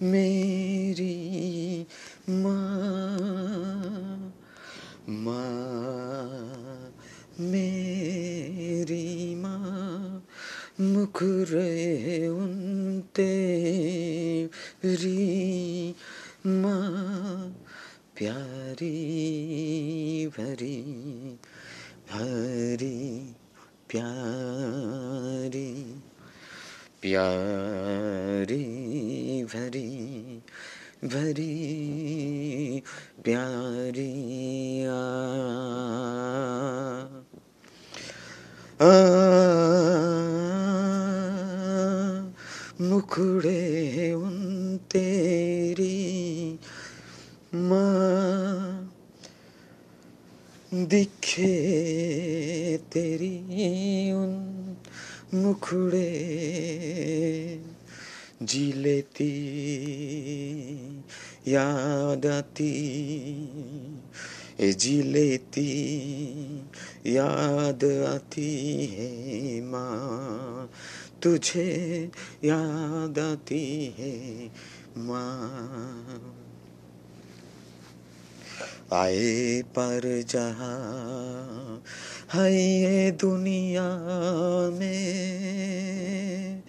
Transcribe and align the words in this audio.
میری 0.00 1.84
ماں۔ 2.28 3.18
ماں۔ 5.08 6.90
میری 7.38 7.69
ان 12.26 13.00
تیری 13.12 14.48
ماں 16.44 17.48
پیاری 18.14 18.96
بھری 20.36 20.82
بھری 22.08 23.30
پیاری 23.86 25.72
پیاری 27.00 28.64
بھری 29.50 30.40
بھری 31.02 32.80
پیاری 33.22 34.79
مکھڑے 42.80 44.12
ان 44.12 44.76
تیری 44.88 46.56
ماں 47.52 48.82
دکھے 50.72 51.56
تیری 52.90 53.36
ان 54.10 54.32
مکھڑے 55.32 56.08
جی 58.40 58.72
لیتی 58.72 59.30
یاد 61.46 62.26
آتی 62.26 62.72
جی 64.78 65.00
لیتی 65.02 65.68
تجھے 71.20 72.06
یاد 72.42 73.18
آتی 73.18 73.90
ہے، 73.98 74.48
ماں۔ 74.96 76.40
آئے 78.90 79.62
پر 79.74 80.04
جہاں 80.26 81.76
ہے 82.36 82.52
یہ 82.52 83.10
دنیا 83.10 83.98
میں، 84.72 86.60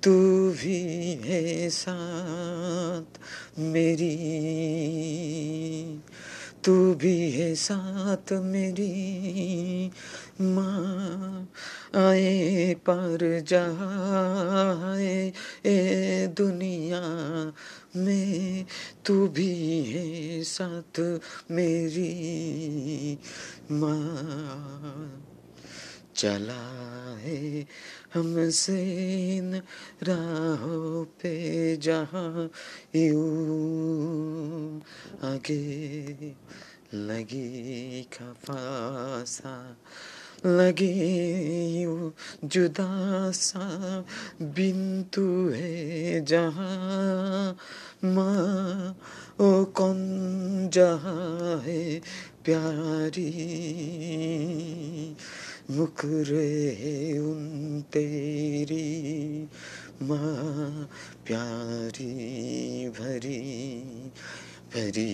تو 0.00 0.50
بھی 0.60 1.16
ہے 1.24 1.68
ساتھ 1.70 3.18
میری۔ 3.58 4.16
تو 6.62 6.94
بھی 6.94 7.42
ہے 7.42 7.54
ساتھ 7.54 8.32
میری 8.32 9.88
ماں۔ 10.40 10.73
پر 12.74 13.40
جہاں 13.46 14.96
اے 15.62 16.26
دنیا 16.38 17.02
میں 17.94 18.62
تو 19.02 19.26
بھی 19.26 19.52
ہے 19.94 20.42
ساتھ 20.44 21.00
میری 21.50 23.16
ماں۔ 23.70 25.24
چلا 26.14 27.14
ہے 27.22 27.64
ہم 28.16 28.50
سے 28.50 28.78
ان 29.38 29.54
راہوں 30.06 31.04
پہ 31.20 31.76
جہاں 31.80 32.48
یوں 32.96 34.80
آگے 35.22 36.32
لگی 36.92 38.02
کفاسا 38.10 39.72
لگے 40.44 40.92
یوں 41.80 42.10
جدا 42.42 43.30
سا 43.34 43.66
بن 44.54 45.02
تو 45.10 45.26
ہے 45.54 46.20
جہاں 46.26 47.52
ماں 48.04 48.92
او 49.40 49.64
کون 49.74 50.68
جہاں 50.72 51.56
ہے 51.66 51.98
پیاری 52.42 53.30
مکرے 55.70 57.18
ان 57.18 57.80
تیری 57.90 59.44
ماں 60.00 60.84
پیاری 61.24 62.88
بھری 62.96 63.42
بھری 64.72 65.08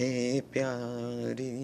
ہے 0.00 0.40
پیاری 0.50 1.59